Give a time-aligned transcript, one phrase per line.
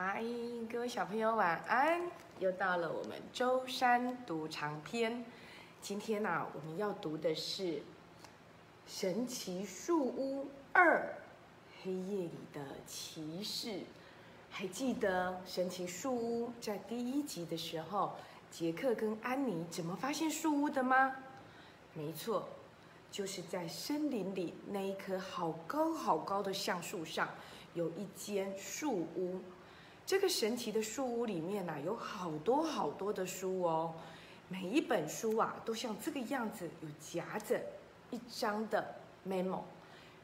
[0.00, 0.22] 嗨，
[0.70, 2.00] 各位小朋友晚安！
[2.38, 5.24] 又到了我们周三读长篇。
[5.80, 7.62] 今天呢、我们要读的是
[8.86, 11.12] 《神奇树屋二：
[11.82, 13.70] 黑夜里的骑士》。
[14.48, 18.12] 还记得神奇树屋在第一集的时候，
[18.52, 21.16] 杰克跟安妮怎么发现树屋的吗？
[21.92, 22.48] 没错，
[23.10, 27.28] 就是在森林里那一棵好高好高的橡树上，
[27.74, 29.40] 有一间树屋。
[30.08, 33.92] 这个神奇的树屋里面呐、有好多好多的书哦，
[34.48, 37.60] 每一本书啊都像这个样子，有夹着
[38.10, 38.94] 一张的
[39.28, 39.60] memo，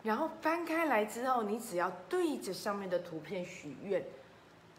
[0.03, 4.03] 然后翻开来之后，你只要对着上面的图片许愿，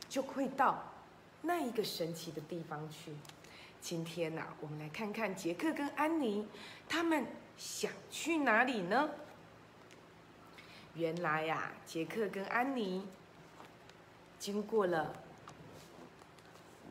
[0.10, 0.84] 就会到
[1.44, 3.12] 那一个神奇的地方去。
[3.80, 6.48] 今天呐、我们来看看杰克跟安妮
[6.90, 7.28] 他们
[7.60, 9.12] 想去哪里呢？
[10.96, 13.06] 原来呀、杰克跟安妮
[14.46, 15.12] 经过了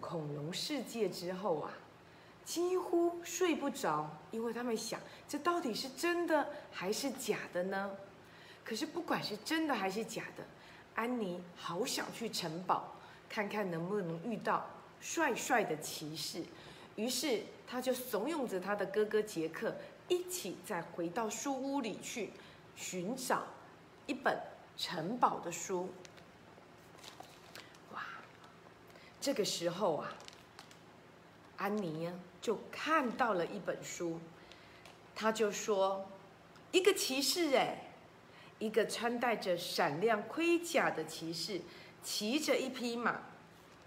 [0.00, 1.70] 恐龙世界之后啊，
[2.44, 4.98] 几乎睡不着，因为他们想，
[5.28, 7.92] 这到底是真的还是假的呢？
[8.64, 10.42] 可是不管是真的还是假的，
[10.96, 12.92] 安妮好想去城堡
[13.28, 14.68] 看看能不能遇到
[15.00, 16.42] 帅帅的骑士。
[16.96, 19.72] 于是，他就怂恿着他的哥哥杰克
[20.08, 22.32] 一起再回到书屋里去
[22.74, 23.44] 寻找
[24.08, 24.36] 一本
[24.76, 25.88] 城堡的书。
[27.92, 28.02] 哇！
[29.24, 30.12] 这个时候啊，
[31.56, 34.20] 安妮呢就看到了一本书，
[35.14, 36.06] 他就说
[36.72, 37.86] ：“一个骑士哎，
[38.58, 41.62] 一个穿戴着闪亮盔甲的骑士，
[42.02, 43.12] 骑着一匹马。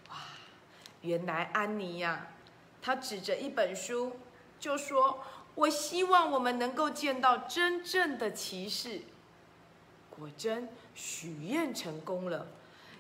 [0.10, 0.16] 哇！
[1.02, 2.30] 原来安妮呀、
[2.82, 4.18] 她指着一本书
[4.60, 9.02] 就说：“我希望我们能够见到真正的骑士。”
[10.10, 12.48] 果真许愿成功了。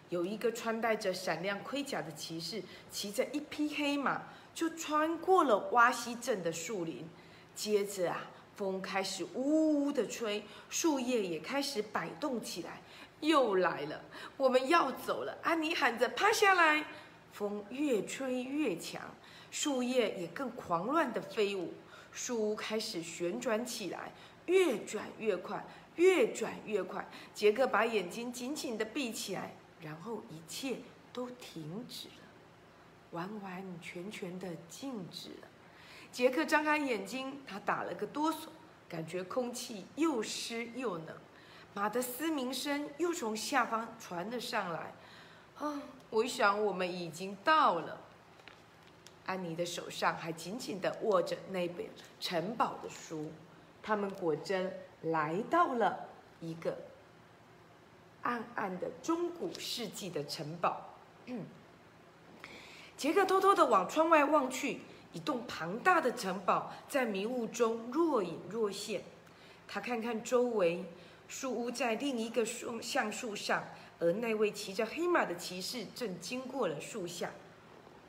[0.10, 4.22] 有一个穿戴着闪亮盔甲的骑士，骑着一匹黑马，
[4.54, 7.08] 就穿过了挖西镇的树林。
[7.56, 8.22] 接着啊，
[8.56, 12.82] 风开始呜呜的吹，树叶也开始摆动起来。
[13.20, 14.00] 又来了，
[14.38, 15.36] 我们要走了！
[15.42, 16.86] 安妮喊着：“趴下来！”
[17.34, 19.02] 风越吹越强，
[19.50, 21.74] 树叶也更狂乱的飞舞。
[22.12, 24.12] 树屋开始旋转起来，
[24.46, 25.66] 越转越快，
[25.96, 27.10] 越转越快。
[27.34, 29.56] 杰克把眼睛紧紧地闭起来，
[29.88, 30.80] 然后一切
[31.14, 32.28] 都停止了，
[33.12, 35.48] 完完全全的静止了。
[36.12, 38.48] 杰克张开眼睛，他打了个哆嗦，
[38.90, 41.08] 感觉空气又湿又冷。
[41.74, 44.94] 马的嘶鸣声又从下方传了上来。
[45.56, 47.98] 啊，我想我们已经到了。
[49.26, 51.86] 安妮的手上还紧紧地握着那本
[52.20, 53.32] 城堡的书，
[53.82, 54.70] 他们果真
[55.04, 56.10] 来到了
[56.42, 56.78] 一个
[58.28, 60.94] 暗暗的中古世纪的城堡。
[62.98, 64.82] 杰克偷偷的往窗外望去，
[65.14, 69.02] 一栋庞大的城堡在迷雾中若隐若现。
[69.66, 70.84] 他看看周围，
[71.30, 73.64] 树屋在另一个树橡树上，
[74.00, 77.32] 而那位骑着黑马的骑士正经过了树下。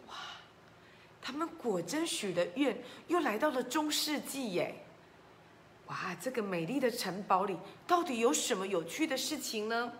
[0.08, 0.14] 哇，
[1.22, 4.74] 他们果真许了愿，又来到了中世纪耶！
[5.86, 7.56] 哇，这个美丽的城堡里
[7.86, 9.92] 到底有什么有趣的事情呢？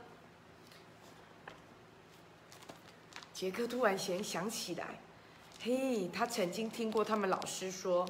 [3.39, 4.99] 杰克突然间想起来，
[5.63, 8.05] 嘿，他曾经听过他们老师说，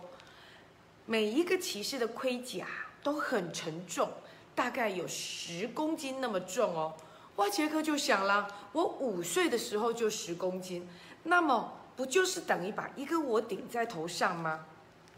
[1.04, 2.66] 每一个骑士的盔甲
[3.02, 4.10] 都很沉重，
[4.54, 6.94] 大概有十公斤那么重哦。
[7.36, 10.88] 哇，杰克就想了，我五岁的时候就十公斤，
[11.24, 14.64] 那么不就是等于把一个我顶在头上吗？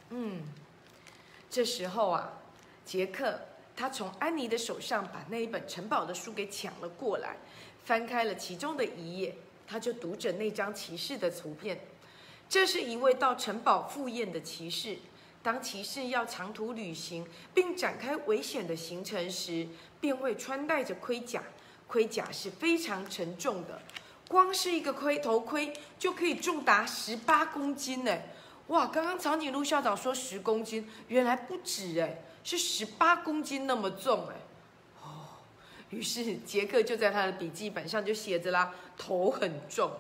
[0.09, 0.42] 嗯，
[1.48, 2.32] 这时候啊，
[2.84, 3.41] 杰克
[3.77, 7.37] 他从安妮的手上把那一本城堡的书给抢了过来，
[7.84, 9.37] 翻开了其中的一页。
[9.71, 11.79] 他就读着那张骑士的图片，
[12.49, 14.97] 这是一位到城堡赴宴的骑士。
[15.45, 19.69] 当骑士要长途旅行并展开危险的行程时，
[20.01, 21.43] 便会穿戴着盔甲。
[21.87, 23.81] 盔甲是非常沉重的，
[24.29, 28.16] 光是一个盔头盔就可以重达十八公斤呢！
[28.69, 34.34] 哇，刚刚长颈鹿校长说十公斤，原来不止哎，是十八公斤那么重哎。
[35.91, 39.91] 于是杰克就在他的笔记本上就写着啦，头很重。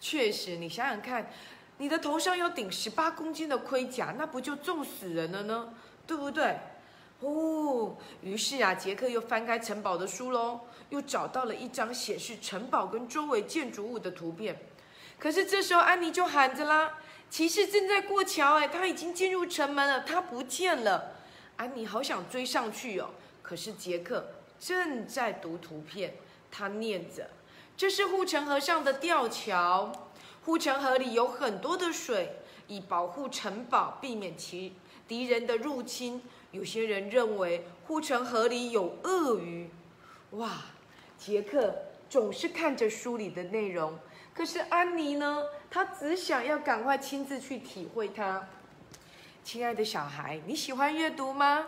[0.00, 1.30] 确实，你想想看，
[1.78, 5.72] 你的头上要顶十八公斤的盔甲，那不就重死人了呢？
[6.06, 6.58] 对不对？
[7.20, 10.60] 哦，于是啊，杰克又翻开城堡的书喽，
[10.90, 14.58] 又找到了一张显示城堡跟周围建筑物的图片。
[15.18, 16.98] 可是这时候，安妮就喊着啦
[17.30, 21.12] ：“骑士正在过桥，哎，他已经进入城门了，他不见了。”
[21.56, 23.10] 安妮好想追上去哦，
[23.42, 24.26] 可是杰克。
[24.64, 26.14] 正在读图片，
[26.50, 27.28] 他念着
[27.76, 29.92] ：“这是护城河上的吊桥。
[30.42, 34.72] 护城河里有很多的水，以保护城堡，避免其
[35.06, 36.22] 敌人的入侵。
[36.50, 39.68] 有些人认为护城河里有鳄鱼。
[40.30, 40.50] 哇，
[41.18, 41.74] 杰克
[42.08, 43.98] 总是看着书里的内容，
[44.34, 45.42] 可是安妮呢？
[45.70, 48.48] 她只想要赶快亲自去体会它。
[49.42, 51.66] 亲爱的小孩，你喜欢阅读吗？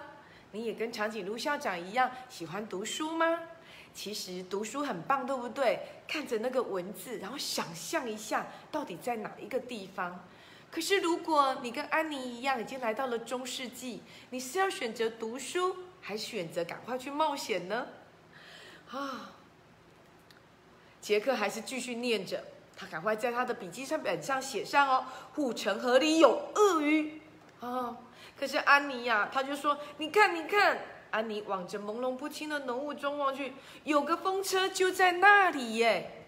[0.52, 3.40] 你也跟长颈鹿校长一样喜欢读书吗？
[3.94, 5.80] 其实读书很棒，对不对？
[6.06, 10.22] 看着那个文字，然后想象一下到底在哪一个地方。
[10.70, 17.86] 可是如果你跟安妮一样已经来到了中世纪，你是要选择读书，还是选择赶快去冒险呢？
[18.90, 19.32] 啊，
[21.00, 22.44] 杰克还是继续念着，
[22.76, 27.22] 他赶快在他的笔记上本上写上哦，护城河里有鳄鱼
[27.60, 27.96] 啊。
[28.38, 30.78] 可是安妮呀，他就说，你看，你看。
[31.12, 33.54] 安妮往着朦胧不清的浓雾中望去，
[33.84, 36.26] 有个风车就在那里耶。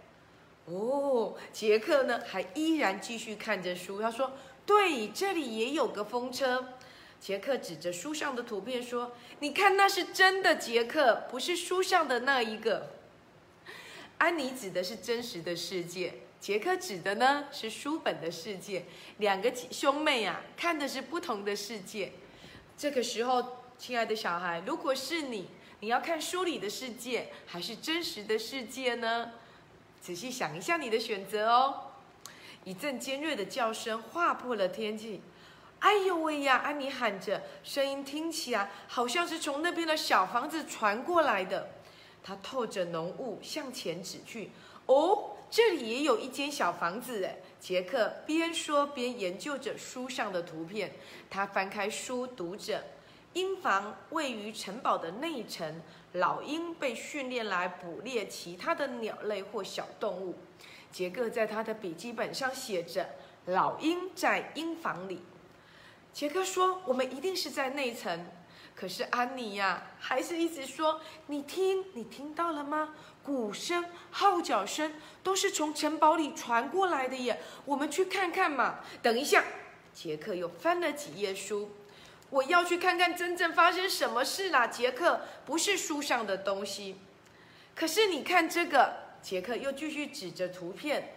[0.64, 4.00] 哦，杰克呢还依然继续看着书。
[4.00, 4.32] 他说
[4.64, 6.74] ：“对，这里也有个风车。”
[7.20, 12.92] 杰克指着书上的图片说：“你看，那是真的，杰克，不是书上的那一个。”
[14.18, 18.84] 安妮指的是真实的世界，杰克指的呢是书本的世界。
[19.18, 22.12] 两个兄妹啊，看的是不同的世界。
[22.76, 23.58] 这个时候。
[23.78, 25.46] 亲爱的小孩，如果是你，
[25.78, 29.30] 你要看书里的世界还是真实的世界呢？
[30.00, 31.92] 仔细想一下你的选择哦。
[32.64, 35.22] 一阵尖锐的叫声划破了天际。
[35.78, 36.56] 哎呦喂呀！
[36.56, 41.70] 安妮喊着，声音听起来好像是从那边的小房子传过来的。
[42.20, 44.50] 她透着浓雾向前指去。
[44.86, 47.36] 哦，这里也有一间小房子哎。
[47.60, 50.92] 杰克边说边研究着书上的图片。
[51.28, 52.84] 他翻开书读着。
[53.34, 60.34] 鹰房位于城堡的内城，老鹰被训练来捕猎其他的鸟类或小动物。
[60.90, 63.06] 杰克在他的笔记本上写着
[63.46, 65.20] ：“老鹰在鹰房里。”
[66.12, 68.26] 杰克说：“我们一定是在内层。”
[68.74, 72.94] 可是安妮呀，还是一直说：“你听，你听到了吗？
[73.28, 77.38] 鼓声、号角声都是从城堡里传过来的耶！
[77.66, 79.44] 我们去看看嘛。”等一下，
[79.92, 81.70] 杰克又翻了几页书。
[82.30, 86.96] 我要去看看真正发生什么事啦，杰克，不是书上的东西。
[87.76, 91.12] 可是你看这个，杰克又继续指着图片，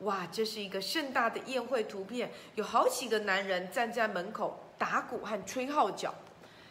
[0.00, 6.12] 哇，这是一个盛大的宴会图片，有好几个男人站在门口打鼓和吹号角。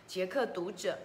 [0.06, 1.00] 杰克读着，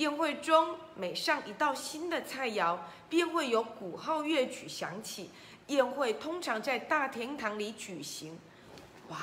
[0.00, 2.78] 宴会中每上一道新的菜肴，
[3.10, 5.30] 便会有鼓号乐曲响起。
[5.66, 8.38] 宴会通常在大厅堂里举行，
[9.08, 9.18] 哇。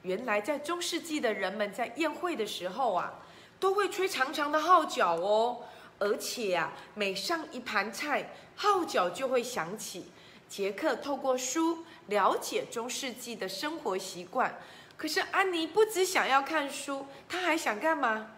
[0.00, 3.12] 原来在中世纪的人们在宴会的时候啊，
[3.60, 5.64] 都会吹长长的号角哦，
[5.98, 10.06] 而且啊，每上一盘菜，号角就会响起。
[10.48, 14.58] 杰克透过书了解中世纪的生活习惯，
[14.96, 18.30] 可是安妮不只想要看书，她还想干嘛？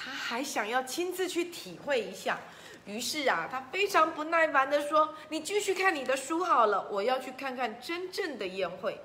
[0.00, 2.38] 他还想要亲自去体会一下。
[2.86, 9.00] 于是啊，他非常不耐烦地说：“你继续看你的书好了，我要去看看真正的宴会。”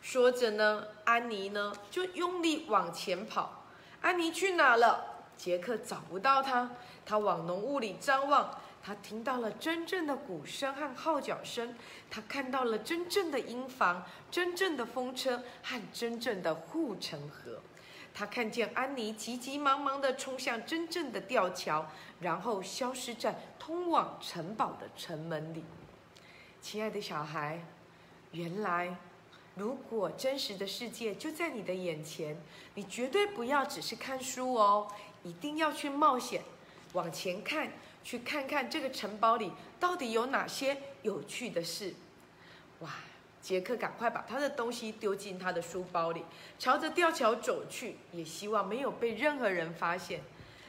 [0.00, 3.64] 说着呢，安妮呢就用力往前跑。
[4.00, 5.24] 安妮去哪了？
[5.36, 6.70] 杰克找不到她。
[7.04, 11.74] 他往浓雾里张望，他听到了真正的鼓声和号角声，
[12.08, 17.60] 他看到了真正的鹰房、真正的风车和真正的护城河。
[18.18, 25.62] 他看见安妮急急忙忙地冲向真正的吊桥，然后消失在通往城堡的城门里。
[26.60, 27.64] 亲爱的小孩，
[28.32, 28.96] 原来。
[29.54, 32.36] 如果真实的世界就在你的眼前，
[32.74, 34.88] 你绝对不要只是看书哦，
[35.22, 36.42] 一定要去冒险，
[36.94, 37.70] 往前看，
[38.02, 41.94] 去看看这个城堡里到底有哪些有趣的事。
[42.80, 42.90] 哇！
[43.40, 46.24] 杰克赶快把他的东西丢进他的书包里，
[46.58, 50.20] 朝着吊桥走去，也希望没有被任何人发现。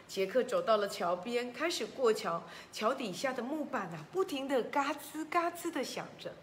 [0.08, 6.34] 杰克走到了桥边，开始过桥，桥底下的木板啊，不停的嘎吱嘎吱的响着。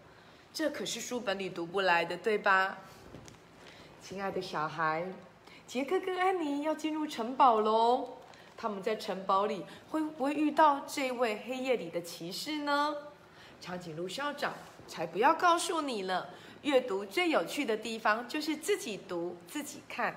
[0.53, 2.77] 这可是书本里读不来的，对吧？
[4.01, 5.05] 亲爱的小孩，
[5.65, 8.17] 杰克跟安妮要进入城堡喽。
[8.55, 12.95] 他们在城堡里会不会遇到这位黑夜里的骑士呢？
[13.59, 14.53] 长颈鹿校长
[14.87, 16.29] 才不要告诉你了。
[16.63, 20.15] 阅读最有趣的地方就是自己读、自己看。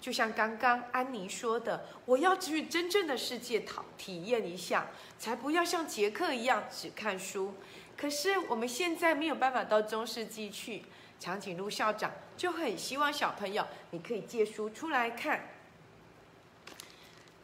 [0.00, 4.86] 就像刚刚安妮说的，我要去真正的世界讨体验一下，
[5.18, 7.54] 才不要像杰克一样只看书。
[7.96, 10.84] 可是我们现在没有办法到中世纪去，
[11.18, 15.48] 长颈鹿校长就很希望小朋友你可以借书出来看。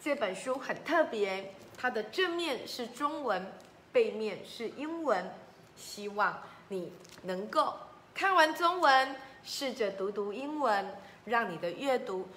[0.00, 3.44] 这本书很特别，它的正面是中文，
[3.90, 5.28] 背面是英文。
[5.76, 6.92] 希望你
[7.23, 7.75] 能够
[8.14, 12.28] 看完中文，试着读读英文，让你的阅读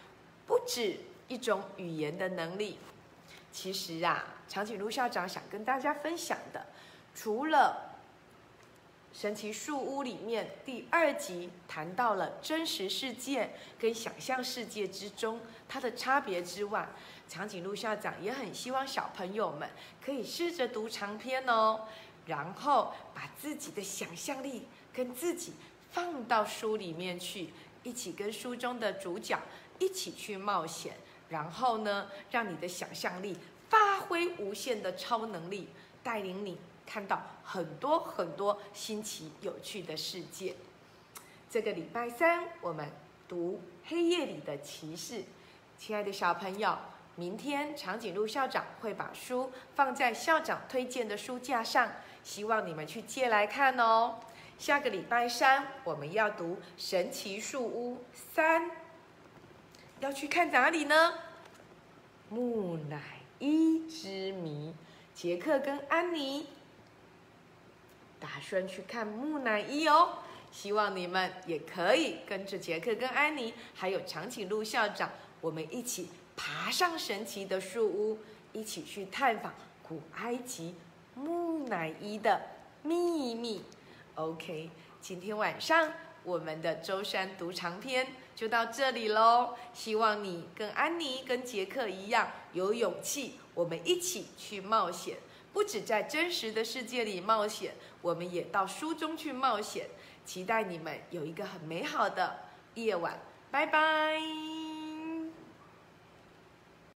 [0.45, 2.77] 不止一种语言的能力。
[3.51, 6.65] 其实啊，长颈鹿校长想跟大家分享的，
[7.15, 7.95] 除了
[9.19, 16.87] 《神奇树屋》里面第二集谈到了真实世界跟想象世界之中它的差别之外，
[17.27, 19.67] 长颈鹿校长也很希望小朋友们
[20.05, 21.87] 可以试着读长篇哦，
[22.27, 25.53] 然后把自己的想象力跟自己
[25.91, 27.49] 放到书里面去，
[27.83, 29.39] 一起跟书中的主角
[29.79, 30.93] 一起去冒险，
[31.29, 33.37] 然后呢，让你的想象力
[33.69, 35.69] 发挥无限的超能力，
[36.03, 40.55] 带领你看到很多很多新奇有趣的世界。
[41.49, 42.91] 这个礼拜三我们
[43.27, 45.13] 读《黑夜里的骑士》，
[45.79, 46.77] 亲爱的小朋友。
[47.19, 51.91] 明天长颈鹿校长会把书放在校长推荐的书架上，
[52.27, 54.15] 希望你们去借来看哦。
[54.59, 58.03] 下个礼拜三我们要读《神奇树屋
[58.33, 58.63] 三》，
[60.01, 61.13] 要去看哪里呢？
[62.27, 63.01] 木乃
[63.39, 64.75] 伊之谜。
[65.15, 66.47] 杰克跟安妮
[68.19, 70.17] 打算去看木乃伊哦，
[70.51, 76.09] 希望你们也可以跟着杰克跟安妮，还有长颈鹿校长，我们一起。
[76.35, 78.19] 爬上神奇的树屋，
[78.51, 80.75] 一起去探访古埃及
[81.17, 82.39] 木乃伊的
[82.83, 83.63] 秘密。
[84.15, 84.69] OK，
[85.01, 85.91] 今天晚上
[86.23, 89.55] 我们的舟山读长篇就到这里喽。
[89.73, 95.17] 希望你跟安妮、跟杰克一样有勇气，我们一起去冒险。
[95.53, 99.87] 不止在真实的世界里冒险，我们也到书中去冒险。
[100.23, 102.37] 期待你们有一个很美好的
[102.75, 103.19] 夜晚。
[103.49, 104.46] 拜拜。